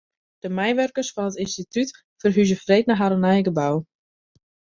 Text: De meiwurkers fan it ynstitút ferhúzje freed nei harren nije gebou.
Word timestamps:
De 0.43 0.49
meiwurkers 0.57 1.11
fan 1.15 1.29
it 1.33 1.39
ynstitút 1.43 1.89
ferhúzje 2.21 2.57
freed 2.63 2.85
nei 2.87 2.99
harren 3.01 3.23
nije 3.27 3.45
gebou. 3.47 3.75